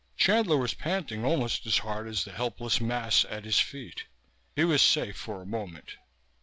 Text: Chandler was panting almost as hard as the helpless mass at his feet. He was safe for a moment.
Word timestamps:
Chandler 0.17 0.57
was 0.57 0.73
panting 0.73 1.23
almost 1.23 1.67
as 1.67 1.77
hard 1.77 2.07
as 2.07 2.23
the 2.25 2.31
helpless 2.31 2.81
mass 2.81 3.23
at 3.25 3.45
his 3.45 3.59
feet. 3.59 4.05
He 4.55 4.63
was 4.63 4.81
safe 4.81 5.15
for 5.15 5.43
a 5.43 5.45
moment. 5.45 5.97